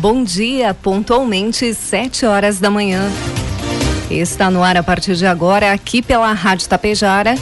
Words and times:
Bom 0.00 0.24
dia, 0.24 0.72
pontualmente 0.72 1.74
7 1.74 2.24
horas 2.24 2.58
da 2.58 2.70
manhã. 2.70 3.02
Está 4.10 4.50
no 4.50 4.62
ar 4.62 4.78
a 4.78 4.82
partir 4.82 5.14
de 5.14 5.26
agora, 5.26 5.74
aqui 5.74 6.00
pela 6.00 6.32
Rádio 6.32 6.66
Tapejara, 6.70 7.34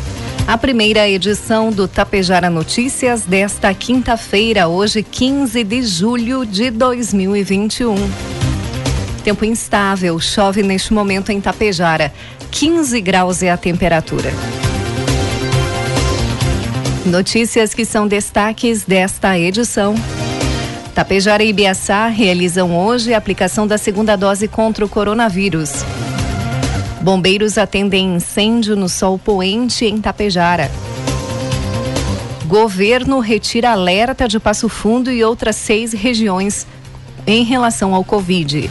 a 0.44 0.58
primeira 0.58 1.08
edição 1.08 1.70
do 1.70 1.86
Tapejara 1.86 2.50
Notícias 2.50 3.22
desta 3.22 3.72
quinta-feira, 3.72 4.66
hoje 4.66 5.04
15 5.04 5.62
de 5.62 5.82
julho 5.84 6.44
de 6.44 6.68
2021. 6.72 7.94
Tempo 9.22 9.44
instável, 9.44 10.18
chove 10.18 10.60
neste 10.64 10.92
momento 10.92 11.30
em 11.30 11.40
Tapejara. 11.40 12.12
15 12.50 13.00
graus 13.00 13.40
é 13.40 13.52
a 13.52 13.56
temperatura. 13.56 14.32
Notícias 17.06 17.72
que 17.72 17.84
são 17.84 18.08
destaques 18.08 18.82
desta 18.82 19.38
edição. 19.38 19.94
Tapejara 20.98 21.44
e 21.44 21.50
Ibiaçá 21.50 22.08
realizam 22.08 22.76
hoje 22.76 23.14
a 23.14 23.18
aplicação 23.18 23.68
da 23.68 23.78
segunda 23.78 24.16
dose 24.16 24.48
contra 24.48 24.84
o 24.84 24.88
coronavírus. 24.88 25.84
Bombeiros 27.00 27.56
atendem 27.56 28.16
incêndio 28.16 28.74
no 28.74 28.88
sol 28.88 29.16
poente 29.16 29.84
em 29.84 30.00
Tapejara. 30.00 30.68
Governo 32.46 33.20
retira 33.20 33.70
alerta 33.70 34.26
de 34.26 34.40
Passo 34.40 34.68
Fundo 34.68 35.08
e 35.12 35.22
outras 35.22 35.54
seis 35.54 35.92
regiões 35.92 36.66
em 37.24 37.44
relação 37.44 37.94
ao 37.94 38.02
Covid. 38.02 38.68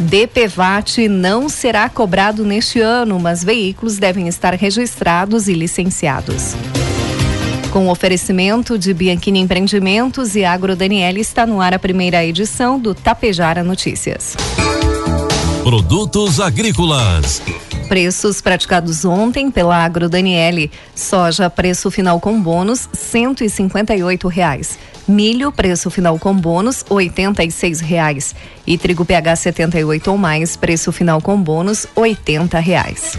DPVAT 0.00 1.06
não 1.08 1.48
será 1.48 1.88
cobrado 1.88 2.44
neste 2.44 2.80
ano, 2.80 3.20
mas 3.20 3.44
veículos 3.44 3.98
devem 3.98 4.26
estar 4.26 4.52
registrados 4.54 5.46
e 5.46 5.52
licenciados. 5.52 6.56
Com 7.76 7.90
oferecimento 7.90 8.78
de 8.78 8.94
Bianchini 8.94 9.38
Empreendimentos 9.38 10.34
e 10.34 10.46
Agro 10.46 10.74
Daniele 10.74 11.20
está 11.20 11.46
no 11.46 11.60
ar 11.60 11.74
a 11.74 11.78
primeira 11.78 12.24
edição 12.24 12.80
do 12.80 12.94
Tapejara 12.94 13.62
Notícias. 13.62 14.34
Produtos 15.62 16.40
agrícolas. 16.40 17.42
Preços 17.86 18.40
praticados 18.40 19.04
ontem 19.04 19.50
pela 19.50 19.76
Agro 19.76 20.08
Daniele. 20.08 20.70
Soja, 20.94 21.50
preço 21.50 21.90
final 21.90 22.18
com 22.18 22.40
bônus, 22.40 22.88
cento 22.94 23.44
e 23.44 23.48
reais. 24.26 24.78
Milho, 25.06 25.52
preço 25.52 25.90
final 25.90 26.18
com 26.18 26.34
bônus, 26.34 26.82
oitenta 26.88 27.44
e 27.44 27.50
reais. 27.82 28.34
E 28.66 28.78
trigo 28.78 29.04
PH 29.04 29.36
78 29.36 30.10
ou 30.10 30.16
mais, 30.16 30.56
preço 30.56 30.90
final 30.92 31.20
com 31.20 31.38
bônus, 31.38 31.86
oitenta 31.94 32.58
reais. 32.58 33.18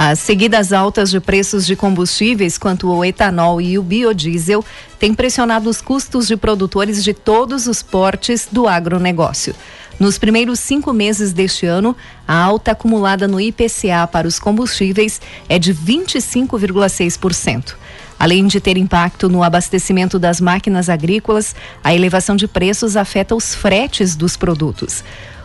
As 0.00 0.20
seguidas 0.20 0.72
altas 0.72 1.10
de 1.10 1.18
preços 1.18 1.66
de 1.66 1.74
combustíveis, 1.74 2.56
quanto 2.56 2.88
o 2.88 3.04
etanol 3.04 3.60
e 3.60 3.76
o 3.76 3.82
biodiesel, 3.82 4.64
têm 4.96 5.12
pressionado 5.12 5.68
os 5.68 5.80
custos 5.80 6.28
de 6.28 6.36
produtores 6.36 7.02
de 7.02 7.12
todos 7.12 7.66
os 7.66 7.82
portes 7.82 8.46
do 8.50 8.68
agronegócio. 8.68 9.56
Nos 9.98 10.16
primeiros 10.16 10.60
cinco 10.60 10.92
meses 10.92 11.32
deste 11.32 11.66
ano, 11.66 11.96
a 12.28 12.40
alta 12.40 12.70
acumulada 12.70 13.26
no 13.26 13.40
IPCA 13.40 14.06
para 14.06 14.28
os 14.28 14.38
combustíveis 14.38 15.20
é 15.48 15.58
de 15.58 15.74
25,6%. 15.74 17.74
Além 18.16 18.46
de 18.46 18.60
ter 18.60 18.76
impacto 18.76 19.28
no 19.28 19.42
abastecimento 19.42 20.16
das 20.16 20.40
máquinas 20.40 20.88
agrícolas, 20.88 21.56
a 21.82 21.92
elevação 21.92 22.36
de 22.36 22.46
preços 22.46 22.96
afeta 22.96 23.34
os 23.34 23.52
fretes 23.52 24.14
dos 24.14 24.36
produtos. 24.36 25.02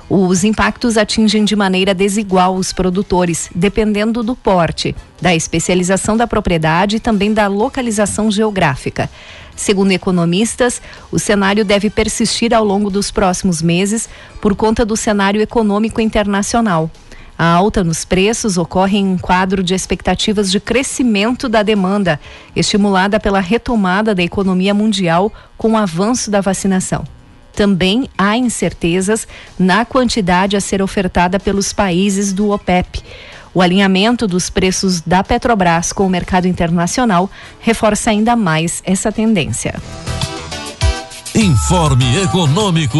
Os 0.09 0.43
impactos 0.43 0.97
atingem 0.97 1.45
de 1.45 1.55
maneira 1.55 1.93
desigual 1.93 2.55
os 2.55 2.73
produtores, 2.73 3.49
dependendo 3.55 4.21
do 4.21 4.35
porte, 4.35 4.95
da 5.21 5.33
especialização 5.33 6.17
da 6.17 6.27
propriedade 6.27 6.97
e 6.97 6.99
também 6.99 7.33
da 7.33 7.47
localização 7.47 8.29
geográfica. 8.29 9.09
Segundo 9.55 9.91
economistas, 9.91 10.81
o 11.11 11.17
cenário 11.17 11.63
deve 11.63 11.89
persistir 11.89 12.53
ao 12.53 12.65
longo 12.65 12.89
dos 12.89 13.11
próximos 13.11 13.61
meses 13.61 14.09
por 14.41 14.55
conta 14.55 14.85
do 14.85 14.97
cenário 14.97 15.41
econômico 15.41 16.01
internacional. 16.01 16.91
A 17.37 17.45
alta 17.45 17.83
nos 17.83 18.03
preços 18.03 18.57
ocorre 18.57 18.97
em 18.97 19.07
um 19.07 19.17
quadro 19.17 19.63
de 19.63 19.73
expectativas 19.73 20.51
de 20.51 20.59
crescimento 20.59 21.47
da 21.47 21.63
demanda, 21.63 22.19
estimulada 22.55 23.19
pela 23.19 23.39
retomada 23.39 24.13
da 24.13 24.21
economia 24.21 24.73
mundial 24.73 25.31
com 25.57 25.71
o 25.71 25.77
avanço 25.77 26.29
da 26.29 26.41
vacinação 26.41 27.05
também 27.55 28.09
há 28.17 28.35
incertezas 28.35 29.27
na 29.57 29.85
quantidade 29.85 30.57
a 30.57 30.61
ser 30.61 30.81
ofertada 30.81 31.39
pelos 31.39 31.71
países 31.71 32.33
do 32.33 32.49
OPEP. 32.51 33.01
O 33.53 33.61
alinhamento 33.61 34.27
dos 34.27 34.49
preços 34.49 35.01
da 35.01 35.23
Petrobras 35.23 35.93
com 35.93 36.07
o 36.07 36.09
mercado 36.09 36.47
internacional 36.47 37.29
reforça 37.59 38.09
ainda 38.09 38.35
mais 38.35 38.81
essa 38.83 39.11
tendência. 39.11 39.75
Informe 41.35 42.23
Econômico. 42.23 42.99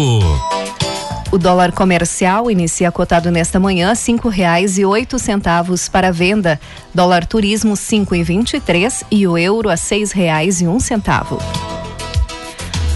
O 1.32 1.38
dólar 1.38 1.72
comercial 1.72 2.48
inicia 2.48 2.92
cotado 2.92 3.28
nesta 3.28 3.58
manhã 3.58 3.92
cinco 3.96 4.28
reais 4.28 4.78
e 4.78 4.84
oito 4.84 5.18
centavos 5.18 5.88
para 5.88 6.12
venda. 6.12 6.60
Dólar 6.94 7.26
turismo 7.26 7.76
cinco 7.76 8.14
e 8.14 8.22
vinte 8.22 8.54
e 8.54 8.60
três 8.60 9.02
e 9.10 9.26
o 9.26 9.36
euro 9.36 9.68
a 9.68 9.76
seis 9.76 10.12
reais 10.12 10.60
e 10.60 10.68
um 10.68 10.78
centavo. 10.78 11.38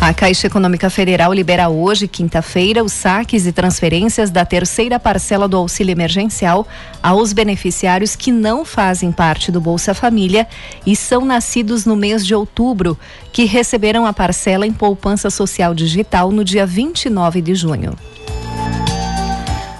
A 0.00 0.14
Caixa 0.14 0.46
Econômica 0.46 0.88
Federal 0.88 1.34
libera 1.34 1.68
hoje, 1.68 2.06
quinta-feira, 2.06 2.84
os 2.84 2.92
saques 2.92 3.46
e 3.46 3.52
transferências 3.52 4.30
da 4.30 4.44
terceira 4.44 4.98
parcela 4.98 5.48
do 5.48 5.56
auxílio 5.56 5.90
emergencial 5.90 6.68
aos 7.02 7.32
beneficiários 7.32 8.14
que 8.14 8.30
não 8.30 8.64
fazem 8.64 9.10
parte 9.10 9.50
do 9.50 9.60
Bolsa 9.60 9.92
Família 9.94 10.46
e 10.86 10.94
são 10.94 11.24
nascidos 11.24 11.84
no 11.84 11.96
mês 11.96 12.24
de 12.24 12.32
outubro, 12.32 12.96
que 13.32 13.44
receberam 13.44 14.06
a 14.06 14.12
parcela 14.12 14.64
em 14.64 14.72
poupança 14.72 15.30
social 15.30 15.74
digital 15.74 16.30
no 16.30 16.44
dia 16.44 16.64
29 16.64 17.42
de 17.42 17.56
junho. 17.56 17.96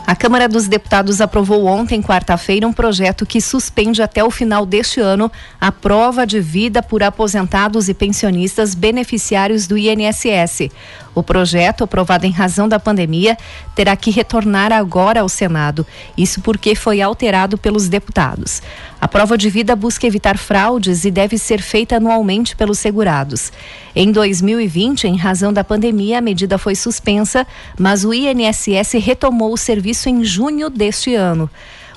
A 0.09 0.17
Câmara 0.17 0.49
dos 0.49 0.67
Deputados 0.67 1.21
aprovou 1.21 1.67
ontem, 1.67 2.01
quarta-feira, 2.01 2.67
um 2.67 2.73
projeto 2.73 3.27
que 3.27 3.43
suspende 3.43 4.01
até 4.01 4.25
o 4.25 4.31
final 4.31 4.65
deste 4.65 5.01
ano 5.01 5.31
a 5.61 5.71
prova 5.71 6.27
de 6.27 6.41
vida 6.41 6.83
por 6.83 7.03
aposentados 7.03 7.91
e 7.91 7.93
pensionistas 7.93 8.75
beneficiários 8.75 9.67
do 9.67 9.77
INSS. 9.77 10.71
O 11.15 11.23
projeto, 11.23 11.85
aprovado 11.85 12.25
em 12.25 12.31
razão 12.31 12.67
da 12.67 12.81
pandemia, 12.81 13.37
terá 13.75 13.95
que 13.97 14.11
retornar 14.11 14.73
agora 14.73 15.21
ao 15.21 15.29
Senado. 15.29 15.87
Isso 16.17 16.41
porque 16.41 16.75
foi 16.75 17.03
alterado 17.03 17.59
pelos 17.59 17.87
deputados. 17.87 18.63
A 19.01 19.07
prova 19.07 19.39
de 19.39 19.49
vida 19.49 19.77
busca 19.77 20.09
evitar 20.09 20.37
fraudes 20.37 21.05
e 21.05 21.11
deve 21.11 21.39
ser 21.39 21.63
feita 21.63 21.97
anualmente 21.97 22.57
pelos 22.57 22.81
segurados. 22.81 23.53
Em 23.95 24.11
2020, 24.11 25.05
em 25.07 25.17
razão 25.17 25.53
da 25.53 25.63
pandemia, 25.63 26.19
a 26.19 26.21
medida 26.21 26.59
foi 26.59 26.75
suspensa, 26.75 27.47
mas 27.79 28.05
o 28.05 28.13
INSS 28.13 28.95
retomou 28.95 29.53
o 29.53 29.57
serviço 29.57 30.09
em 30.09 30.25
junho 30.25 30.69
deste 30.69 31.15
ano. 31.15 31.49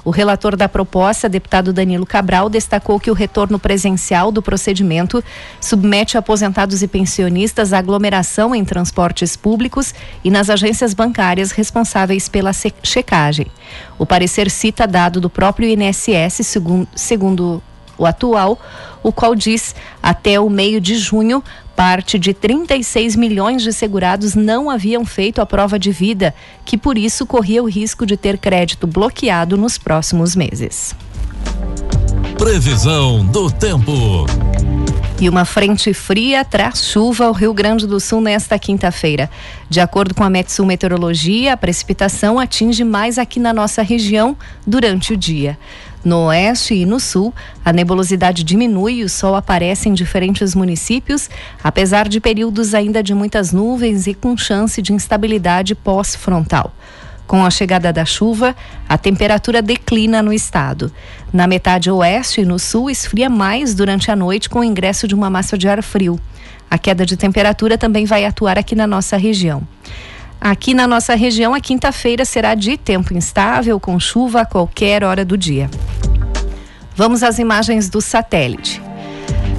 O 0.04 0.10
relator 0.10 0.56
da 0.56 0.68
proposta, 0.68 1.30
deputado 1.30 1.72
Danilo 1.72 2.06
Cabral, 2.06 2.50
destacou 2.50 3.00
que 3.00 3.12
o 3.12 3.14
retorno 3.14 3.60
presencial 3.60 4.32
do 4.32 4.42
procedimento 4.42 5.24
submete 5.60 6.18
aposentados 6.18 6.82
e 6.82 6.88
pensionistas 6.88 7.72
à 7.72 7.78
aglomeração 7.78 8.56
em 8.56 8.66
transportes 8.66 9.36
públicos 9.36 9.94
e 10.24 10.32
nas 10.32 10.50
agências 10.50 10.94
bancárias 10.94 11.52
responsáveis 11.52 12.28
pela 12.28 12.52
checagem. 12.82 13.48
O 14.00 14.06
parecer 14.06 14.50
cita 14.50 14.88
dado 14.88 15.22
do 15.22 15.30
próprio 15.30 15.70
INSS, 15.70 16.48
segundo, 16.48 16.88
segundo 16.96 17.62
o 18.02 18.06
atual, 18.06 18.60
o 19.04 19.12
qual 19.12 19.36
diz 19.36 19.76
até 20.02 20.40
o 20.40 20.50
meio 20.50 20.82
de 20.82 20.96
junho 20.96 21.44
parte 21.76 22.20
de 22.20 22.34
36 22.34 23.16
milhões 23.16 23.62
de 23.62 23.74
segurados 23.74 24.36
não 24.36 24.70
haviam 24.70 25.06
feito 25.06 25.42
a 25.42 25.46
prova 25.46 25.80
de 25.80 25.92
vida, 25.92 26.34
que 26.64 26.78
por 26.78 26.98
isso 26.98 27.26
corria 27.26 27.64
o 27.64 27.70
risco 27.70 28.06
de 28.06 28.16
ter 28.16 28.38
crédito 28.38 28.86
bloqueado 28.86 29.58
nos 29.58 29.78
próximos 29.78 30.36
meses. 30.36 30.96
Previsão 32.38 33.26
do 33.26 33.50
tempo. 33.52 34.26
E 35.22 35.30
uma 35.30 35.46
frente 35.46 35.94
fria 35.94 36.44
traz 36.44 36.84
chuva 36.84 37.26
ao 37.26 37.32
Rio 37.32 37.54
Grande 37.54 37.86
do 37.86 38.00
Sul 38.00 38.22
nesta 38.22 38.58
quinta-feira. 38.58 39.30
De 39.70 39.80
acordo 39.80 40.16
com 40.16 40.24
a 40.24 40.30
Metsul 40.32 40.66
Meteorologia, 40.66 41.54
a 41.54 41.58
precipitação 41.58 42.40
atinge 42.40 42.84
mais 42.84 43.20
aqui 43.20 43.40
na 43.40 43.54
nossa 43.54 43.84
região 43.84 44.36
durante 44.66 45.14
o 45.14 45.18
dia. 45.18 45.60
No 46.04 46.26
oeste 46.28 46.74
e 46.74 46.86
no 46.86 47.00
sul, 47.00 47.32
a 47.64 47.72
nebulosidade 47.72 48.44
diminui 48.44 48.96
e 48.96 49.04
o 49.04 49.10
sol 49.10 49.36
aparece 49.36 49.88
em 49.88 49.94
diferentes 49.94 50.56
municípios, 50.56 51.30
apesar 51.64 52.10
de 52.10 52.20
períodos 52.20 52.74
ainda 52.74 53.04
de 53.04 53.14
muitas 53.14 53.52
nuvens 53.52 54.08
e 54.08 54.14
com 54.16 54.36
chance 54.36 54.82
de 54.82 54.94
instabilidade 54.94 55.76
pós-frontal. 55.76 56.74
Com 57.28 57.46
a 57.46 57.52
chegada 57.52 57.94
da 57.94 58.04
chuva, 58.04 58.56
a 58.90 58.98
temperatura 58.98 59.62
declina 59.62 60.22
no 60.22 60.34
estado. 60.34 60.92
Na 61.32 61.48
metade 61.48 61.90
oeste 61.90 62.42
e 62.42 62.46
no 62.46 62.58
sul, 62.58 62.90
esfria 62.90 63.30
mais 63.30 63.76
durante 63.76 64.10
a 64.12 64.16
noite 64.16 64.50
com 64.50 64.60
o 64.60 64.64
ingresso 64.64 65.08
de 65.08 65.16
uma 65.16 65.30
massa 65.30 65.58
de 65.58 65.70
ar 65.70 65.82
frio. 65.84 66.20
A 66.70 66.78
queda 66.78 67.06
de 67.06 67.16
temperatura 67.16 67.78
também 67.78 68.06
vai 68.06 68.26
atuar 68.26 68.58
aqui 68.58 68.76
na 68.76 68.88
nossa 68.88 69.18
região. 69.18 69.62
Aqui 70.44 70.74
na 70.74 70.88
nossa 70.88 71.14
região, 71.14 71.54
a 71.54 71.62
quinta-feira 71.62 72.26
será 72.26 72.56
de 72.56 72.76
tempo 72.76 73.14
instável, 73.14 73.80
com 73.80 74.00
chuva 74.00 74.42
a 74.42 74.46
qualquer 74.46 75.04
hora 75.04 75.24
do 75.24 75.38
dia. 75.38 75.70
Vamos 76.96 77.22
às 77.22 77.38
imagens 77.38 77.90
do 77.90 78.02
satélite, 78.02 78.82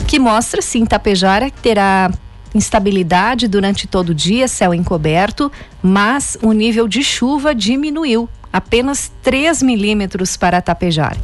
que 0.08 0.18
mostra 0.18 0.60
sim 0.60 0.84
Tapejara 0.84 1.52
terá 1.62 2.10
instabilidade 2.52 3.46
durante 3.46 3.86
todo 3.86 4.08
o 4.08 4.14
dia, 4.14 4.48
céu 4.48 4.74
encoberto, 4.74 5.52
mas 5.80 6.36
o 6.42 6.50
nível 6.52 6.88
de 6.88 7.04
chuva 7.04 7.54
diminuiu, 7.54 8.28
apenas 8.52 9.12
3 9.22 9.62
milímetros 9.62 10.36
para 10.36 10.60
Tapejar. 10.60 11.16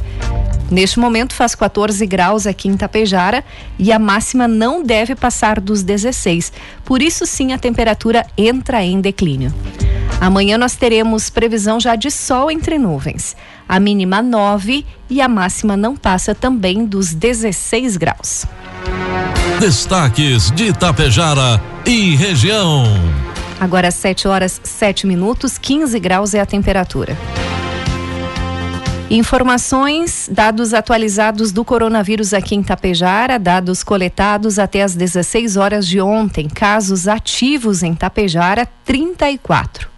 Neste 0.71 0.99
momento 0.99 1.33
faz 1.33 1.55
14 1.55 2.05
graus 2.05 2.45
aqui 2.45 2.67
em 2.67 2.77
Tapejara 2.77 3.43
e 3.77 3.91
a 3.91 3.97
máxima 3.97 4.47
não 4.47 4.83
deve 4.83 5.15
passar 5.15 5.59
dos 5.59 5.81
16. 5.81 6.53
Por 6.85 7.01
isso 7.01 7.25
sim 7.25 7.53
a 7.53 7.57
temperatura 7.57 8.25
entra 8.37 8.83
em 8.83 9.01
declínio. 9.01 9.53
Amanhã 10.21 10.57
nós 10.57 10.75
teremos 10.75 11.29
previsão 11.29 11.79
já 11.79 11.95
de 11.95 12.11
sol 12.11 12.51
entre 12.51 12.77
nuvens. 12.77 13.35
A 13.67 13.79
mínima 13.79 14.21
9 14.21 14.85
e 15.09 15.21
a 15.21 15.27
máxima 15.27 15.77
não 15.77 15.95
passa 15.95 16.35
também 16.35 16.85
dos 16.85 17.13
16 17.13 17.97
graus. 17.97 18.45
Destaques 19.59 20.51
de 20.51 20.65
Itapejara 20.67 21.61
e 21.85 22.15
região. 22.15 22.83
Agora 23.59 23.91
7 23.91 24.27
horas 24.27 24.59
7 24.63 25.07
minutos, 25.07 25.57
15 25.57 25.99
graus 25.99 26.33
é 26.33 26.39
a 26.39 26.45
temperatura. 26.45 27.17
Informações, 29.11 30.29
dados 30.31 30.71
atualizados 30.71 31.51
do 31.51 31.65
coronavírus 31.65 32.31
aqui 32.31 32.53
em 32.53 32.61
Tapejara, 32.61 33.39
dados 33.39 33.83
coletados 33.83 34.59
até 34.59 34.83
as 34.83 34.93
16 34.93 35.57
horas 35.57 35.87
de 35.87 35.99
ontem. 35.99 36.47
Casos 36.47 37.07
ativos 37.07 37.81
em 37.81 37.95
Tapejara, 37.95 38.67
34. 38.85 39.89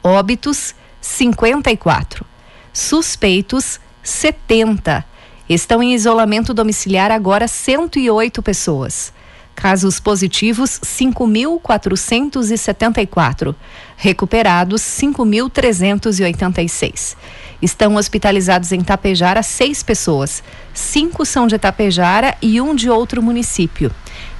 Óbitos, 0.00 0.76
54. 1.00 2.24
Suspeitos, 2.72 3.80
70. 4.00 5.04
Estão 5.48 5.82
em 5.82 5.92
isolamento 5.92 6.54
domiciliar 6.54 7.10
agora 7.10 7.48
108 7.48 8.40
pessoas. 8.44 9.12
Casos 9.56 9.98
positivos 9.98 10.78
5.474. 10.84 13.56
Recuperados 13.96 14.82
5.386. 14.82 17.16
Estão 17.62 17.94
hospitalizados 17.94 18.72
em 18.72 18.80
Tapejara 18.80 19.40
seis 19.40 19.84
pessoas. 19.84 20.42
Cinco 20.74 21.24
são 21.24 21.46
de 21.46 21.56
Tapejara 21.56 22.36
e 22.42 22.60
um 22.60 22.74
de 22.74 22.90
outro 22.90 23.22
município. 23.22 23.92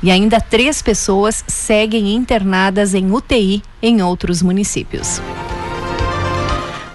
E 0.02 0.10
ainda 0.10 0.40
três 0.40 0.82
pessoas 0.82 1.44
seguem 1.46 2.12
internadas 2.12 2.94
em 2.94 3.12
UTI 3.12 3.62
em 3.80 4.02
outros 4.02 4.42
municípios. 4.42 5.22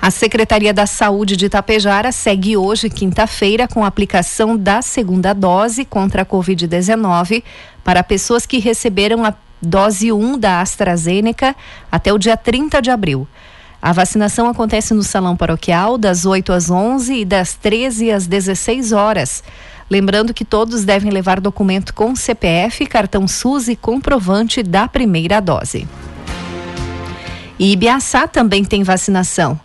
A 0.02 0.12
Secretaria 0.12 0.74
da 0.74 0.86
Saúde 0.86 1.36
de 1.36 1.48
Itapejara 1.48 2.12
segue 2.12 2.56
hoje, 2.56 2.90
quinta-feira, 2.90 3.68
com 3.68 3.84
a 3.84 3.88
aplicação 3.88 4.56
da 4.56 4.82
segunda 4.82 5.34
dose 5.34 5.86
contra 5.86 6.22
a 6.22 6.26
Covid-19 6.26 7.42
para 7.84 8.04
pessoas 8.04 8.46
que 8.46 8.60
receberam 8.60 9.26
a 9.26 9.34
dose 9.62 10.12
1 10.12 10.38
da 10.38 10.62
AstraZeneca 10.62 11.56
até 11.92 12.14
o 12.14 12.18
dia 12.18 12.38
30 12.38 12.82
de 12.82 12.92
abril. 12.92 13.28
A 13.82 13.94
vacinação 13.94 14.50
acontece 14.50 14.94
no 14.94 15.04
Salão 15.04 15.36
Paroquial 15.36 15.98
das 15.98 16.26
8 16.26 16.52
às 16.52 16.70
11 16.70 17.14
e 17.14 17.26
das 17.26 17.54
13 17.54 18.12
às 18.12 18.26
16 18.26 18.92
horas. 18.92 19.44
Lembrando 19.90 20.34
que 20.34 20.44
todos 20.44 20.84
devem 20.84 21.12
levar 21.12 21.40
documento 21.40 21.94
com 21.94 22.16
CPF, 22.16 22.86
cartão 22.86 23.28
SUS 23.28 23.68
e 23.68 23.76
comprovante 23.76 24.62
da 24.62 24.88
primeira 24.88 25.40
dose. 25.40 25.88
E 27.60 27.72
Ibiaçá 27.72 28.28
também 28.28 28.66
tem 28.66 28.84
vacinação. 28.84 29.60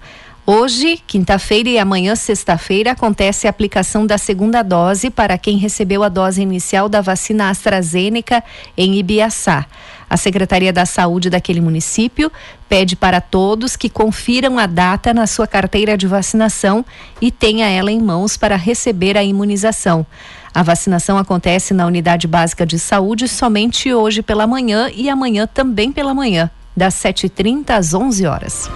Hoje, 0.44 1.00
quinta-feira 1.06 1.68
e 1.68 1.78
amanhã, 1.78 2.16
sexta-feira, 2.16 2.92
acontece 2.92 3.46
a 3.46 3.50
aplicação 3.50 4.04
da 4.04 4.18
segunda 4.18 4.62
dose 4.62 5.08
para 5.08 5.38
quem 5.38 5.56
recebeu 5.56 6.02
a 6.02 6.08
dose 6.08 6.42
inicial 6.42 6.88
da 6.88 7.00
vacina 7.00 7.48
AstraZeneca 7.48 8.42
em 8.76 8.96
Ibiaçá. 8.96 9.66
A 10.12 10.16
Secretaria 10.18 10.74
da 10.74 10.84
Saúde 10.84 11.30
daquele 11.30 11.58
município 11.58 12.30
pede 12.68 12.94
para 12.94 13.18
todos 13.18 13.76
que 13.76 13.88
confiram 13.88 14.58
a 14.58 14.66
data 14.66 15.14
na 15.14 15.26
sua 15.26 15.46
carteira 15.46 15.96
de 15.96 16.06
vacinação 16.06 16.84
e 17.18 17.30
tenha 17.30 17.66
ela 17.66 17.90
em 17.90 17.98
mãos 17.98 18.36
para 18.36 18.54
receber 18.54 19.16
a 19.16 19.24
imunização. 19.24 20.04
A 20.52 20.62
vacinação 20.62 21.16
acontece 21.16 21.72
na 21.72 21.86
Unidade 21.86 22.26
Básica 22.26 22.66
de 22.66 22.78
Saúde 22.78 23.26
somente 23.26 23.94
hoje 23.94 24.20
pela 24.20 24.46
manhã 24.46 24.90
e 24.94 25.08
amanhã 25.08 25.46
também 25.46 25.90
pela 25.90 26.12
manhã, 26.12 26.50
das 26.76 26.92
7h30 26.92 27.70
às 27.70 27.94
11 27.94 28.26
horas. 28.26 28.70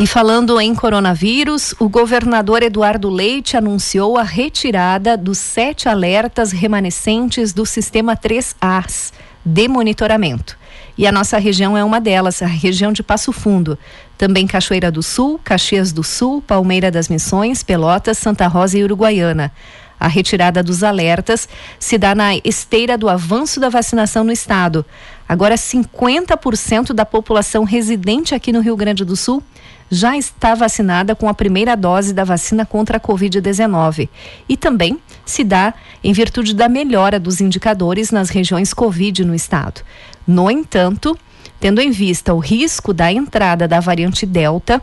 E 0.00 0.08
falando 0.08 0.60
em 0.60 0.74
coronavírus, 0.74 1.72
o 1.78 1.88
governador 1.88 2.64
Eduardo 2.64 3.08
Leite 3.08 3.56
anunciou 3.56 4.18
a 4.18 4.24
retirada 4.24 5.16
dos 5.16 5.38
sete 5.38 5.88
alertas 5.88 6.50
remanescentes 6.50 7.52
do 7.52 7.64
sistema 7.64 8.16
3As 8.16 9.12
de 9.44 9.68
monitoramento. 9.68 10.58
E 10.98 11.06
a 11.06 11.12
nossa 11.12 11.38
região 11.38 11.76
é 11.76 11.84
uma 11.84 12.00
delas, 12.00 12.42
a 12.42 12.46
região 12.46 12.92
de 12.92 13.04
Passo 13.04 13.32
Fundo. 13.32 13.78
Também 14.18 14.48
Cachoeira 14.48 14.90
do 14.90 15.02
Sul, 15.02 15.40
Caxias 15.42 15.92
do 15.92 16.02
Sul, 16.02 16.42
Palmeira 16.42 16.90
das 16.90 17.08
Missões, 17.08 17.62
Pelotas, 17.62 18.18
Santa 18.18 18.48
Rosa 18.48 18.76
e 18.76 18.82
Uruguaiana. 18.82 19.52
A 19.98 20.08
retirada 20.08 20.60
dos 20.60 20.82
alertas 20.82 21.48
se 21.78 21.96
dá 21.96 22.16
na 22.16 22.36
esteira 22.44 22.98
do 22.98 23.08
avanço 23.08 23.60
da 23.60 23.68
vacinação 23.68 24.24
no 24.24 24.32
estado. 24.32 24.84
Agora, 25.28 25.54
50% 25.54 26.92
da 26.92 27.06
população 27.06 27.62
residente 27.64 28.34
aqui 28.34 28.52
no 28.52 28.60
Rio 28.60 28.76
Grande 28.76 29.04
do 29.04 29.16
Sul 29.16 29.42
já 29.90 30.16
está 30.16 30.54
vacinada 30.54 31.14
com 31.14 31.28
a 31.28 31.34
primeira 31.34 31.76
dose 31.76 32.12
da 32.12 32.24
vacina 32.24 32.64
contra 32.64 32.96
a 32.96 33.00
Covid-19 33.00 34.08
e 34.48 34.56
também 34.56 34.98
se 35.24 35.44
dá 35.44 35.74
em 36.02 36.12
virtude 36.12 36.54
da 36.54 36.68
melhora 36.68 37.20
dos 37.20 37.40
indicadores 37.40 38.10
nas 38.10 38.28
regiões 38.30 38.74
Covid 38.74 39.24
no 39.24 39.34
estado. 39.34 39.82
No 40.26 40.50
entanto, 40.50 41.16
tendo 41.60 41.80
em 41.80 41.90
vista 41.90 42.34
o 42.34 42.38
risco 42.38 42.92
da 42.92 43.12
entrada 43.12 43.68
da 43.68 43.80
variante 43.80 44.26
Delta, 44.26 44.82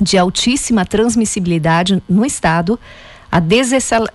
de 0.00 0.16
altíssima 0.16 0.86
transmissibilidade 0.86 2.02
no 2.08 2.24
estado, 2.24 2.78
a 3.30 3.40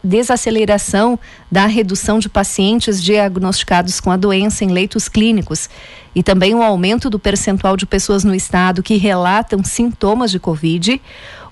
desaceleração 0.04 1.18
da 1.50 1.66
redução 1.66 2.20
de 2.20 2.28
pacientes 2.28 3.02
diagnosticados 3.02 4.00
com 4.00 4.12
a 4.12 4.18
doença 4.18 4.66
em 4.66 4.70
leitos 4.70 5.08
clínicos 5.08 5.70
e 6.14 6.22
também 6.22 6.54
o 6.54 6.62
aumento 6.62 7.10
do 7.10 7.20
percentual 7.20 7.78
de 7.78 7.86
pessoas 7.86 8.24
no 8.24 8.36
estado 8.36 8.84
que 8.84 8.98
relatam 8.98 9.64
sintomas 9.64 10.32
de 10.32 10.40
Covid, 10.40 11.02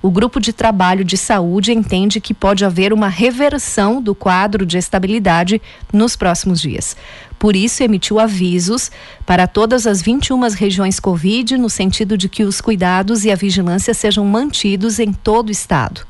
o 0.01 0.11
grupo 0.11 0.39
de 0.39 0.51
trabalho 0.51 1.05
de 1.05 1.15
saúde 1.15 1.71
entende 1.71 2.19
que 2.19 2.33
pode 2.33 2.65
haver 2.65 2.91
uma 2.91 3.07
reversão 3.07 4.01
do 4.01 4.13
quadro 4.13 4.65
de 4.65 4.77
estabilidade 4.77 5.61
nos 5.93 6.17
próximos 6.17 6.59
dias. 6.59 6.97
Por 7.39 7.55
isso, 7.55 7.83
emitiu 7.83 8.19
avisos 8.19 8.91
para 9.25 9.47
todas 9.47 9.87
as 9.87 10.01
21 10.01 10.41
regiões 10.49 10.99
Covid, 10.99 11.57
no 11.57 11.69
sentido 11.69 12.17
de 12.17 12.27
que 12.27 12.43
os 12.43 12.59
cuidados 12.59 13.23
e 13.23 13.31
a 13.31 13.35
vigilância 13.35 13.93
sejam 13.93 14.25
mantidos 14.25 14.99
em 14.99 15.13
todo 15.13 15.47
o 15.47 15.51
estado. 15.51 16.01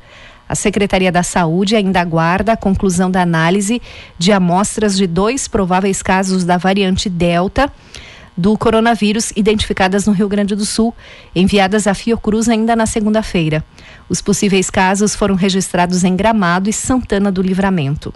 A 0.54 0.56
Secretaria 0.56 1.10
da 1.10 1.24
Saúde 1.24 1.74
ainda 1.74 2.00
aguarda 2.00 2.52
a 2.52 2.56
conclusão 2.56 3.10
da 3.10 3.20
análise 3.20 3.82
de 4.16 4.30
amostras 4.30 4.96
de 4.96 5.04
dois 5.04 5.48
prováveis 5.48 6.00
casos 6.00 6.44
da 6.44 6.56
variante 6.56 7.10
Delta 7.10 7.72
do 8.36 8.56
coronavírus 8.56 9.32
identificadas 9.34 10.06
no 10.06 10.12
Rio 10.12 10.28
Grande 10.28 10.54
do 10.54 10.64
Sul, 10.64 10.94
enviadas 11.34 11.88
à 11.88 11.92
Fiocruz 11.92 12.48
ainda 12.48 12.76
na 12.76 12.86
segunda-feira. 12.86 13.64
Os 14.08 14.22
possíveis 14.22 14.70
casos 14.70 15.16
foram 15.16 15.34
registrados 15.34 16.04
em 16.04 16.14
Gramado 16.14 16.70
e 16.70 16.72
Santana 16.72 17.32
do 17.32 17.42
Livramento. 17.42 18.14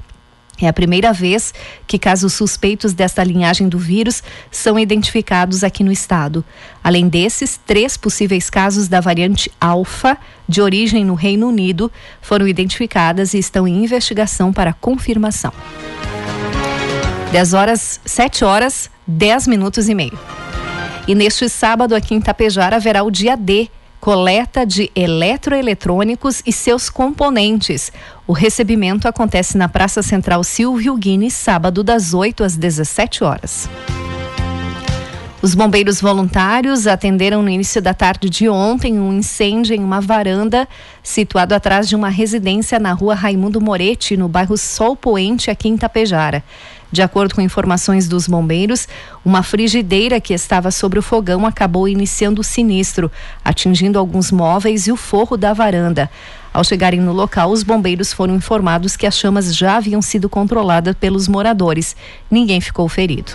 É 0.61 0.67
a 0.67 0.73
primeira 0.73 1.13
vez 1.13 1.55
que 1.87 1.99
casos 1.99 2.35
suspeitos 2.35 2.93
desta 2.93 3.23
linhagem 3.23 3.69
do 3.69 3.79
vírus 3.79 4.23
são 4.51 4.79
identificados 4.79 5.63
aqui 5.63 5.85
no 5.85 5.93
estado. 5.93 6.45
Além 6.83 7.09
desses, 7.09 7.61
três 7.65 7.97
possíveis 7.97 8.51
casos 8.51 8.89
da 8.89 9.01
variante 9.01 9.51
Alfa, 9.61 10.19
de 10.49 10.61
origem 10.61 11.05
no 11.05 11.15
Reino 11.15 11.49
Unido, 11.49 11.91
foram 12.21 12.49
identificadas 12.49 13.35
e 13.35 13.39
estão 13.39 13.69
em 13.69 13.85
investigação 13.85 14.53
para 14.53 14.73
confirmação. 14.73 15.53
10 17.31 17.55
horas, 17.55 18.01
7 18.05 18.45
horas, 18.45 18.91
10 19.07 19.47
minutos 19.47 19.89
e 19.89 19.95
meio. 19.95 20.19
E 21.07 21.15
neste 21.15 21.49
sábado 21.49 21.95
aqui 21.95 22.15
em 22.15 22.21
Tapejara 22.21 22.77
haverá 22.77 23.03
o 23.03 23.11
dia 23.11 23.37
D, 23.37 23.71
coleta 24.01 24.65
de 24.65 24.91
eletroeletrônicos 24.95 26.43
e 26.47 26.53
seus 26.53 26.89
componentes. 26.89 27.93
O 28.27 28.33
recebimento 28.33 29.09
acontece 29.09 29.57
na 29.57 29.69
Praça 29.69 30.03
Central 30.03 30.45
Silvio 30.45 30.97
Guinness, 30.97 31.35
sábado 31.35 31.83
das 31.83 32.15
8 32.15 32.45
às 32.45 32.57
17 32.57 33.25
horas. 33.25 33.69
Os 35.41 35.55
bombeiros 35.55 36.01
voluntários 36.01 36.89
atenderam 36.89 37.43
no 37.43 37.49
início 37.49 37.81
da 37.81 37.95
tarde 37.95 38.29
de 38.29 38.49
ontem 38.49 38.99
um 38.99 39.13
incêndio 39.13 39.73
em 39.73 39.79
uma 39.79 40.01
varanda 40.01 40.69
situado 41.01 41.55
atrás 41.55 41.89
de 41.89 41.95
uma 41.95 42.09
residência 42.09 42.81
na 42.81 42.93
rua 42.93 43.15
Raimundo 43.15 43.61
Moretti, 43.61 44.17
no 44.17 44.29
bairro 44.29 44.57
Sol 44.57 44.97
Poente, 44.97 45.49
aqui 45.49 45.69
em 45.69 45.77
Tapejara. 45.77 46.43
De 46.91 47.03
acordo 47.03 47.35
com 47.35 47.41
informações 47.41 48.09
dos 48.09 48.27
bombeiros, 48.27 48.89
uma 49.25 49.43
frigideira 49.43 50.21
que 50.21 50.33
estava 50.33 50.71
sobre 50.71 50.99
o 50.99 51.03
fogão 51.03 51.45
acabou 51.45 51.87
iniciando 51.87 52.41
o 52.41 52.45
sinistro, 52.45 53.11
atingindo 53.45 53.99
alguns 53.99 54.33
móveis 54.33 54.87
e 54.87 54.93
o 54.93 54.97
forro 54.97 55.37
da 55.37 55.53
varanda. 55.53 56.11
Ao 56.53 56.65
chegarem 56.65 57.01
no 57.01 57.13
local, 57.13 57.51
os 57.51 57.63
bombeiros 57.63 58.13
foram 58.13 58.35
informados 58.35 58.97
que 58.97 59.07
as 59.07 59.19
chamas 59.19 59.55
já 59.55 59.77
haviam 59.77 60.01
sido 60.01 60.29
controladas 60.29 60.95
pelos 60.95 61.29
moradores. 61.29 61.95
Ninguém 62.31 62.61
ficou 62.61 62.89
ferido 62.89 63.33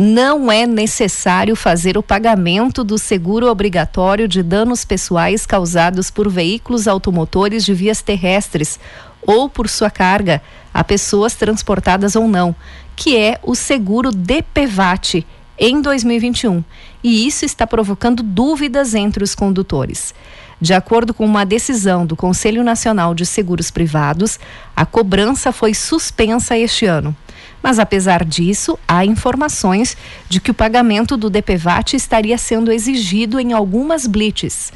não 0.00 0.50
é 0.50 0.66
necessário 0.66 1.54
fazer 1.54 1.98
o 1.98 2.02
pagamento 2.02 2.82
do 2.82 2.96
seguro 2.96 3.46
obrigatório 3.50 4.26
de 4.26 4.42
danos 4.42 4.82
pessoais 4.82 5.44
causados 5.44 6.10
por 6.10 6.26
veículos 6.26 6.88
automotores 6.88 7.66
de 7.66 7.74
vias 7.74 8.00
terrestres 8.00 8.80
ou 9.22 9.48
por 9.48 9.68
sua 9.68 9.90
carga 9.90 10.42
a 10.72 10.84
pessoas 10.84 11.34
transportadas 11.34 12.16
ou 12.16 12.28
não, 12.28 12.54
que 12.94 13.16
é 13.16 13.38
o 13.42 13.54
seguro 13.54 14.10
DPVAT 14.10 15.26
em 15.58 15.80
2021. 15.82 16.64
E 17.02 17.26
isso 17.26 17.44
está 17.44 17.66
provocando 17.66 18.22
dúvidas 18.22 18.94
entre 18.94 19.22
os 19.22 19.34
condutores. 19.34 20.14
De 20.60 20.74
acordo 20.74 21.14
com 21.14 21.24
uma 21.24 21.46
decisão 21.46 22.04
do 22.04 22.14
Conselho 22.14 22.62
Nacional 22.62 23.14
de 23.14 23.24
Seguros 23.24 23.70
Privados, 23.70 24.38
a 24.76 24.84
cobrança 24.84 25.52
foi 25.52 25.72
suspensa 25.72 26.56
este 26.56 26.84
ano. 26.84 27.16
Mas 27.62 27.78
apesar 27.78 28.24
disso, 28.24 28.78
há 28.86 29.04
informações 29.04 29.96
de 30.28 30.40
que 30.40 30.50
o 30.50 30.54
pagamento 30.54 31.16
do 31.16 31.30
DPVAT 31.30 31.94
estaria 31.94 32.36
sendo 32.36 32.72
exigido 32.72 33.40
em 33.40 33.52
algumas 33.52 34.06
blitz. 34.06 34.72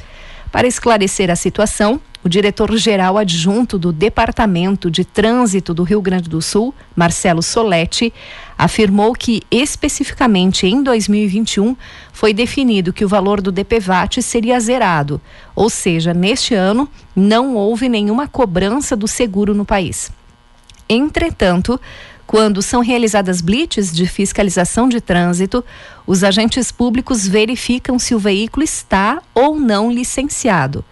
Para 0.55 0.69
esclarecer 0.69 1.29
a 1.29 1.35
situação, 1.35 1.99
o 2.23 2.29
diretor-geral 2.29 3.17
adjunto 3.17 3.77
do 3.77 3.91
Departamento 3.91 4.89
de 4.89 5.03
Trânsito 5.03 5.73
do 5.73 5.83
Rio 5.83 6.01
Grande 6.01 6.29
do 6.29 6.41
Sul, 6.41 6.73
Marcelo 6.95 7.43
Soletti, 7.43 8.13
afirmou 8.57 9.11
que, 9.11 9.41
especificamente 9.51 10.65
em 10.65 10.81
2021, 10.81 11.75
foi 12.13 12.33
definido 12.33 12.93
que 12.93 13.03
o 13.03 13.07
valor 13.09 13.41
do 13.41 13.51
DPVAT 13.51 14.21
seria 14.21 14.57
zerado, 14.61 15.19
ou 15.53 15.69
seja, 15.69 16.13
neste 16.13 16.55
ano 16.55 16.87
não 17.13 17.55
houve 17.55 17.89
nenhuma 17.89 18.25
cobrança 18.25 18.95
do 18.95 19.09
seguro 19.09 19.53
no 19.53 19.65
país. 19.65 20.09
Entretanto, 20.87 21.77
quando 22.27 22.61
são 22.61 22.81
realizadas 22.81 23.39
blitz 23.39 23.93
de 23.93 24.07
fiscalização 24.07 24.89
de 24.89 24.99
trânsito, 24.99 25.63
os 26.07 26.23
agentes 26.23 26.71
públicos 26.71 27.27
verificam 27.27 27.99
se 27.99 28.15
o 28.15 28.19
veículo 28.19 28.63
está 28.63 29.21
ou 29.33 29.59
não 29.59 29.91
licenciado. 29.91 30.83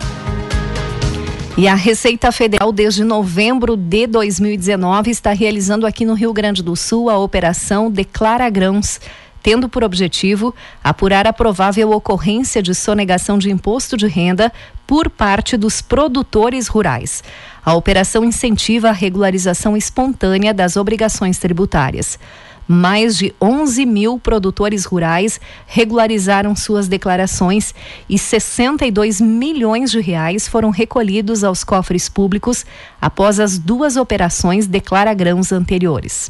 E 1.57 1.67
a 1.67 1.73
Receita 1.73 2.31
Federal, 2.31 2.71
desde 2.71 3.03
novembro 3.03 3.75
de 3.75 4.05
2019, 4.05 5.09
está 5.09 5.33
realizando 5.33 5.87
aqui 5.87 6.05
no 6.05 6.13
Rio 6.13 6.31
Grande 6.31 6.61
do 6.61 6.75
Sul 6.75 7.09
a 7.09 7.17
operação 7.17 7.89
Declara 7.89 8.47
Grãos, 8.47 9.01
tendo 9.41 9.67
por 9.67 9.83
objetivo 9.83 10.53
apurar 10.83 11.25
a 11.25 11.33
provável 11.33 11.89
ocorrência 11.93 12.61
de 12.61 12.75
sonegação 12.75 13.39
de 13.39 13.49
imposto 13.49 13.97
de 13.97 14.05
renda 14.05 14.53
por 14.85 15.09
parte 15.09 15.57
dos 15.57 15.81
produtores 15.81 16.67
rurais. 16.67 17.23
A 17.65 17.73
operação 17.73 18.23
incentiva 18.23 18.89
a 18.89 18.93
regularização 18.93 19.75
espontânea 19.75 20.53
das 20.53 20.77
obrigações 20.77 21.39
tributárias. 21.39 22.19
Mais 22.67 23.15
de 23.15 23.33
11 23.41 23.85
mil 23.85 24.19
produtores 24.19 24.83
rurais 24.83 25.39
regularizaram 25.65 26.53
suas 26.53 26.89
declarações 26.89 27.73
e 28.09 28.19
62 28.19 29.21
milhões 29.21 29.89
de 29.89 30.01
reais 30.01 30.49
foram 30.49 30.69
recolhidos 30.69 31.45
aos 31.45 31.63
cofres 31.63 32.09
públicos 32.09 32.65
após 33.01 33.39
as 33.39 33.57
duas 33.57 33.95
operações 33.95 34.67
Declara 34.67 35.13
Grãos 35.13 35.53
anteriores. 35.53 36.29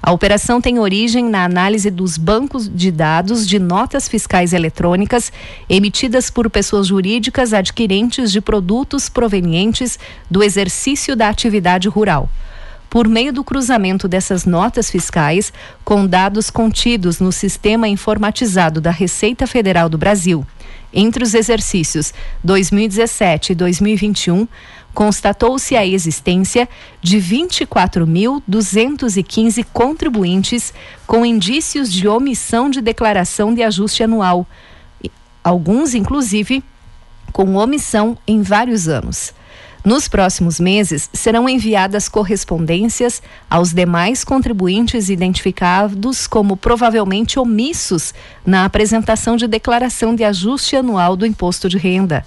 A 0.00 0.12
operação 0.12 0.60
tem 0.60 0.78
origem 0.78 1.24
na 1.24 1.44
análise 1.44 1.90
dos 1.90 2.16
bancos 2.16 2.68
de 2.68 2.90
dados 2.92 3.46
de 3.46 3.58
notas 3.58 4.08
fiscais 4.08 4.52
eletrônicas 4.52 5.32
emitidas 5.68 6.30
por 6.30 6.48
pessoas 6.48 6.88
jurídicas 6.88 7.52
adquirentes 7.52 8.30
de 8.30 8.40
produtos 8.40 9.08
provenientes 9.08 9.98
do 10.30 10.42
exercício 10.42 11.16
da 11.16 11.28
atividade 11.28 11.88
rural 11.88 12.28
por 12.92 13.08
meio 13.08 13.32
do 13.32 13.42
cruzamento 13.42 14.06
dessas 14.06 14.44
notas 14.44 14.88
fiscais 14.90 15.50
com 15.82 16.06
dados 16.06 16.50
contidos 16.50 17.20
no 17.20 17.32
sistema 17.32 17.88
informatizado 17.88 18.82
da 18.82 18.90
Receita 18.90 19.46
Federal 19.46 19.88
do 19.88 19.96
Brasil. 19.96 20.46
Entre 20.92 21.24
os 21.24 21.32
exercícios 21.32 22.12
2017 22.44 23.52
e 23.52 23.54
2021, 23.54 24.46
constatou-se 24.92 25.74
a 25.74 25.86
existência 25.86 26.68
de 27.00 27.16
24.215 27.16 29.64
contribuintes 29.72 30.74
com 31.06 31.24
indícios 31.24 31.90
de 31.90 32.06
omissão 32.06 32.68
de 32.68 32.82
declaração 32.82 33.54
de 33.54 33.62
ajuste 33.62 34.02
anual, 34.02 34.46
alguns, 35.42 35.94
inclusive, 35.94 36.62
com 37.32 37.54
omissão 37.54 38.18
em 38.28 38.42
vários 38.42 38.86
anos. 38.86 39.32
Nos 39.84 40.06
próximos 40.06 40.60
meses, 40.60 41.10
serão 41.12 41.48
enviadas 41.48 42.08
correspondências 42.08 43.20
aos 43.50 43.72
demais 43.72 44.22
contribuintes 44.22 45.10
identificados 45.10 46.28
como 46.28 46.56
provavelmente 46.56 47.36
omissos 47.36 48.14
na 48.46 48.64
apresentação 48.64 49.36
de 49.36 49.48
declaração 49.48 50.14
de 50.14 50.22
ajuste 50.22 50.76
anual 50.76 51.16
do 51.16 51.26
imposto 51.26 51.68
de 51.68 51.78
renda. 51.78 52.24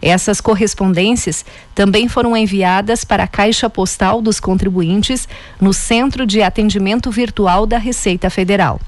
Essas 0.00 0.40
correspondências 0.40 1.44
também 1.74 2.08
foram 2.08 2.36
enviadas 2.36 3.04
para 3.04 3.24
a 3.24 3.28
Caixa 3.28 3.68
Postal 3.68 4.22
dos 4.22 4.38
contribuintes 4.38 5.26
no 5.60 5.72
Centro 5.72 6.24
de 6.24 6.42
Atendimento 6.42 7.10
Virtual 7.10 7.66
da 7.66 7.78
Receita 7.78 8.30
Federal. 8.30 8.80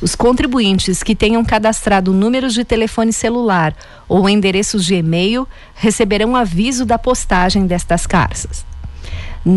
Os 0.00 0.14
contribuintes 0.14 1.02
que 1.02 1.14
tenham 1.14 1.44
cadastrado 1.44 2.12
números 2.12 2.54
de 2.54 2.64
telefone 2.64 3.12
celular 3.12 3.74
ou 4.08 4.28
endereços 4.28 4.84
de 4.84 4.94
e-mail 4.94 5.46
receberão 5.74 6.36
aviso 6.36 6.86
da 6.86 6.96
postagem 6.96 7.66
destas 7.66 8.06
cartas. 8.06 8.64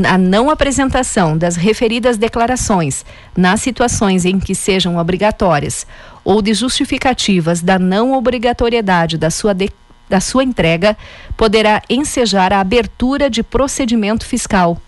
A 0.08 0.18
não 0.18 0.50
apresentação 0.50 1.38
das 1.38 1.56
referidas 1.56 2.18
declarações 2.18 3.06
nas 3.38 3.62
situações 3.62 4.26
em 4.26 4.40
que 4.40 4.56
sejam 4.56 4.98
obrigatórias 4.98 5.86
ou 6.24 6.42
de 6.42 6.54
justificativas 6.54 7.62
da 7.62 7.78
não 7.78 8.14
obrigatoriedade 8.14 9.18
da 9.18 9.30
sua, 9.30 9.54
de, 9.54 9.70
da 10.10 10.20
sua 10.20 10.44
entrega 10.44 10.98
poderá 11.38 11.84
ensejar 11.90 12.54
a 12.54 12.62
abertura 12.62 13.30
de 13.30 13.44
procedimento 13.44 14.26
fiscal 14.26 14.82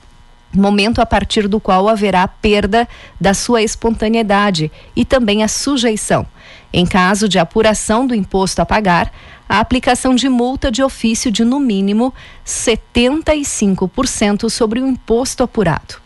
momento 0.54 1.02
a 1.02 1.06
partir 1.06 1.48
do 1.48 1.60
qual 1.60 1.90
haverá 1.90 2.28
perda 2.28 2.88
da 3.20 3.34
sua 3.34 3.62
espontaneidade 3.62 4.72
e 4.96 5.04
também 5.04 5.44
a 5.44 5.48
sujeição. 5.48 6.26
Em 6.72 6.86
caso 6.86 7.30
de 7.30 7.40
apuração 7.40 8.06
do 8.06 8.16
imposto 8.16 8.62
a 8.62 8.66
pagar, 8.66 9.12
a 9.48 9.60
aplicação 9.60 10.16
de 10.16 10.28
multa 10.30 10.72
de 10.72 10.82
ofício 10.82 11.32
de 11.32 11.44
no 11.44 11.60
mínimo 11.60 12.14
75% 12.46 14.50
sobre 14.50 14.80
o 14.80 14.88
imposto 14.88 15.44
apurado. 15.44 16.02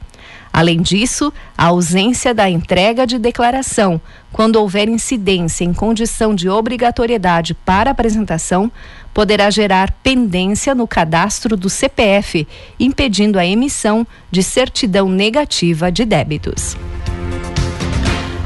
Além 0.52 0.82
disso, 0.82 1.32
a 1.56 1.68
ausência 1.68 2.34
da 2.34 2.50
entrega 2.50 3.06
de 3.06 3.20
declaração, 3.20 4.02
quando 4.32 4.56
houver 4.56 4.90
incidência 4.90 5.64
em 5.64 5.72
condição 5.72 6.34
de 6.34 6.50
obrigatoriedade 6.50 7.54
para 7.54 7.92
apresentação, 7.92 8.72
poderá 9.18 9.50
gerar 9.50 9.90
pendência 10.04 10.76
no 10.76 10.88
cadastro 10.88 11.58
do 11.58 11.72
CPF, 11.72 12.48
impedindo 12.80 13.40
a 13.40 13.46
emissão 13.48 14.06
de 14.30 14.44
certidão 14.44 15.10
negativa 15.10 15.92
de 15.92 16.06
débitos. 16.06 16.78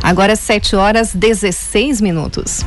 Agora 0.01 0.33
7 0.33 0.77
horas 0.77 1.13
16 1.13 1.99
minutos. 1.99 2.63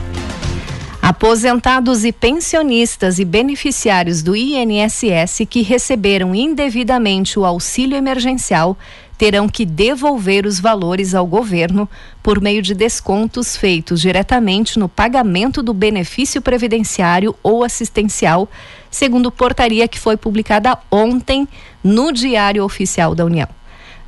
Aposentados 1.00 2.04
e 2.04 2.12
pensionistas 2.12 3.18
e 3.18 3.25
beneficiários 3.25 4.23
do 4.23 4.37
INSS 4.37 5.46
que 5.49 5.62
receberam 5.62 6.34
indevidamente 6.34 7.38
o 7.38 7.46
auxílio 7.46 7.96
emergencial 7.96 8.76
terão 9.25 9.49
que 9.49 9.64
devolver 9.64 10.45
os 10.45 10.61
valores 10.61 11.14
ao 11.14 11.26
governo 11.26 11.88
por 12.23 12.43
meio 12.43 12.61
de 12.61 12.75
descontos 12.75 13.57
feitos 13.57 14.02
diretamente 14.02 14.78
no 14.78 14.87
pagamento 14.87 15.62
do 15.62 15.73
benefício 15.73 16.43
previdenciário 16.43 17.35
ou 17.43 17.64
assistencial, 17.64 18.47
segundo 18.90 19.33
portaria 19.33 19.88
que 19.88 19.99
foi 19.99 20.19
publicada 20.19 20.76
ontem 20.90 21.49
no 21.83 22.12
Diário 22.12 22.62
Oficial 22.62 23.14
da 23.14 23.25
União. 23.25 23.49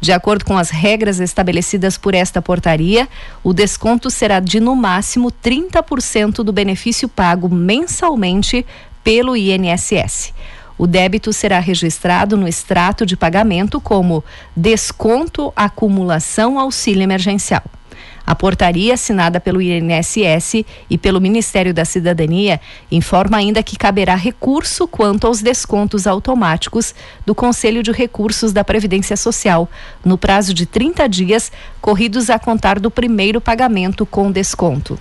De 0.02 0.12
acordo 0.12 0.44
com 0.44 0.58
as 0.58 0.68
regras 0.68 1.18
estabelecidas 1.18 1.96
por 1.96 2.14
esta 2.14 2.42
portaria, 2.42 3.08
o 3.42 3.54
desconto 3.54 4.11
será 4.11 4.38
de 4.38 4.61
no 4.61 4.76
máximo 4.76 5.32
30% 5.32 6.44
do 6.44 6.52
benefício 6.52 7.08
pago 7.08 7.49
mensalmente 7.49 8.66
pelo 9.02 9.35
INSS. 9.35 10.35
O 10.78 10.87
débito 10.87 11.33
será 11.33 11.59
registrado 11.59 12.37
no 12.37 12.47
extrato 12.47 13.06
de 13.06 13.16
pagamento 13.16 13.80
como 13.80 14.23
desconto 14.54 15.52
acumulação 15.56 16.59
auxílio 16.59 17.02
emergencial. 17.02 17.62
A 18.26 18.35
portaria 18.35 18.95
assinada 18.95 19.38
pelo 19.38 19.62
INSS 19.62 20.64
e 20.90 20.99
pelo 20.99 21.21
Ministério 21.21 21.73
da 21.73 21.85
Cidadania 21.85 22.61
informa 22.90 23.37
ainda 23.37 23.62
que 23.62 23.76
caberá 23.76 24.16
recurso 24.16 24.88
quanto 24.88 25.28
aos 25.28 25.40
descontos 25.40 26.09
automáticos 26.09 26.92
do 27.25 27.37
Conselho 27.37 27.85
de 27.85 27.92
Recursos 27.92 28.52
da 28.52 28.64
Previdência 28.64 29.16
Social, 29.16 29.71
no 30.04 30.18
prazo 30.18 30.52
de 30.52 30.66
30 30.66 31.09
dias, 31.09 31.52
corridos 31.80 32.28
a 32.28 32.37
contar 32.37 32.80
do 32.80 32.90
primeiro 32.90 33.40
pagamento 33.40 34.04
com 34.04 34.33
desconto. 34.33 34.99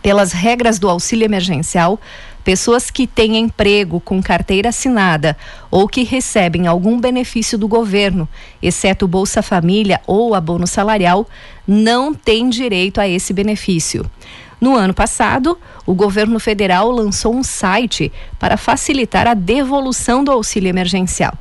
Pelas 0.00 0.32
regras 0.32 0.78
do 0.78 0.88
auxílio 0.88 1.24
emergencial, 1.24 1.98
Pessoas 2.46 2.92
que 2.92 3.08
têm 3.08 3.38
emprego 3.38 3.98
com 3.98 4.22
carteira 4.22 4.68
assinada 4.68 5.36
ou 5.68 5.88
que 5.88 6.04
recebem 6.04 6.68
algum 6.68 7.00
benefício 7.00 7.58
do 7.58 7.66
governo, 7.66 8.28
exceto 8.62 9.08
Bolsa 9.08 9.42
Família 9.42 10.00
ou 10.06 10.32
abono 10.32 10.64
salarial, 10.64 11.28
não 11.66 12.14
têm 12.14 12.48
direito 12.48 13.00
a 13.00 13.08
esse 13.08 13.32
benefício. 13.32 14.08
No 14.60 14.76
ano 14.76 14.94
passado, 14.94 15.58
o 15.84 15.92
governo 15.92 16.38
federal 16.38 16.88
lançou 16.88 17.34
um 17.34 17.42
site 17.42 18.12
para 18.38 18.56
facilitar 18.56 19.26
a 19.26 19.34
devolução 19.34 20.22
do 20.22 20.30
auxílio 20.30 20.68
emergencial. 20.68 21.36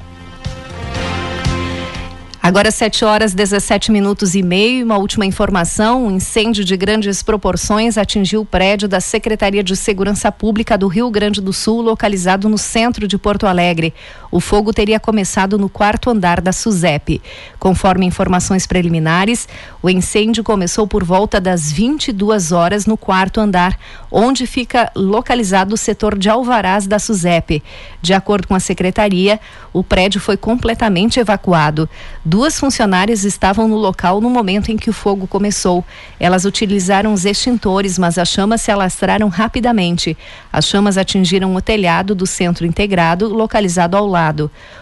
Agora 2.43 2.71
7 2.71 3.05
horas 3.05 3.35
17 3.35 3.93
minutos 3.93 4.35
e 4.35 4.43
meio, 4.43 4.83
uma 4.83 4.97
última 4.97 5.27
informação, 5.27 6.07
um 6.07 6.11
incêndio 6.13 6.65
de 6.65 6.75
grandes 6.75 7.23
proporções 7.23 7.99
atingiu 7.99 8.41
o 8.41 8.47
prédio 8.47 8.89
da 8.89 8.99
Secretaria 8.99 9.63
de 9.63 9.77
Segurança 9.77 10.33
Pública 10.33 10.79
do 10.79 10.89
Rio 10.89 11.11
Grande 11.11 11.39
do 11.39 11.53
Sul, 11.53 11.83
localizado 11.83 12.49
no 12.49 12.57
centro 12.57 13.07
de 13.07 13.19
Porto 13.19 13.47
Alegre. 13.47 13.93
O 14.31 14.39
fogo 14.39 14.73
teria 14.73 15.01
começado 15.01 15.59
no 15.59 15.69
quarto 15.69 16.09
andar 16.09 16.41
da 16.41 16.53
SUSEP. 16.53 17.21
Conforme 17.59 18.07
informações 18.07 18.65
preliminares, 18.65 19.49
o 19.83 19.91
incêndio 19.91 20.45
começou 20.45 20.87
por 20.87 21.03
volta 21.03 21.41
das 21.41 21.73
22 21.73 22.53
horas 22.53 22.87
no 22.87 22.97
quarto 22.97 23.41
andar, 23.41 23.77
onde 24.11 24.47
fica 24.47 24.91
localizado 24.95 25.75
o 25.75 25.79
setor 25.79 26.17
de 26.17 26.29
alvarás 26.29 26.87
da 26.87 27.01
SUSEP. 27.01 27.61
De 28.01 28.15
acordo 28.15 28.47
com 28.47 28.55
a 28.55 28.61
secretaria, 28.61 29.41
o 29.73 29.83
prédio 29.83 30.21
foi 30.21 30.37
completamente 30.37 31.19
evacuado. 31.19 31.89
Duas 32.25 32.59
funcionárias 32.59 33.25
estavam 33.25 33.67
no 33.67 33.77
local 33.77 34.21
no 34.21 34.31
momento 34.31 34.71
em 34.71 34.77
que 34.77 34.91
o 34.91 34.93
fogo 34.93 35.27
começou. 35.27 35.85
Elas 36.21 36.45
utilizaram 36.45 37.13
os 37.13 37.25
extintores, 37.25 37.99
mas 37.99 38.17
as 38.17 38.29
chamas 38.29 38.61
se 38.63 38.71
alastraram 38.71 39.29
rapidamente. 39.29 40.17
As 40.53 40.67
chamas 40.67 40.97
atingiram 40.97 41.55
o 41.57 41.61
telhado 41.61 42.15
do 42.15 42.27
centro 42.27 42.65
integrado, 42.65 43.29
localizado 43.29 43.97
ao 43.97 44.07
lado. 44.07 44.20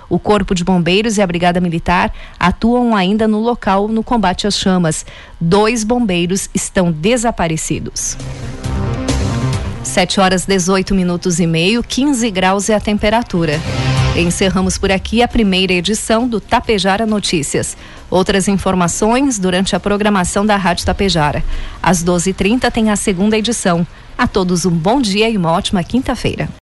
O 0.09 0.19
Corpo 0.19 0.55
de 0.55 0.65
Bombeiros 0.65 1.17
e 1.17 1.23
a 1.23 1.27
Brigada 1.27 1.61
Militar 1.61 2.13
atuam 2.39 2.95
ainda 2.95 3.29
no 3.29 3.41
local 3.41 3.89
no 3.89 4.03
combate 4.03 4.47
às 4.47 4.59
chamas. 4.59 5.07
Dois 5.41 5.85
bombeiros 5.85 6.51
estão 6.55 6.91
desaparecidos. 6.91 8.17
7 9.83 10.21
horas 10.21 10.45
18 10.45 10.95
minutos 10.95 11.41
e 11.41 11.47
meio, 11.47 11.83
15 11.83 12.31
graus 12.31 12.69
é 12.69 12.75
a 12.75 12.81
temperatura. 12.81 13.59
Encerramos 14.17 14.77
por 14.77 14.91
aqui 14.91 15.23
a 15.23 15.29
primeira 15.29 15.73
edição 15.73 16.29
do 16.29 16.41
Tapejara 16.41 17.07
Notícias. 17.07 17.77
Outras 18.11 18.49
informações 18.49 19.39
durante 19.39 19.77
a 19.77 19.81
programação 19.81 20.45
da 20.45 20.57
Rádio 20.57 20.85
Tapejara. 20.85 21.45
Às 21.83 22.03
12h30 22.03 22.71
tem 22.71 22.91
a 22.91 22.97
segunda 22.97 23.39
edição. 23.39 23.87
A 24.17 24.27
todos 24.27 24.67
um 24.67 24.71
bom 24.71 25.01
dia 25.01 25.29
e 25.31 25.37
uma 25.37 25.53
ótima 25.53 25.85
quinta-feira. 25.85 26.49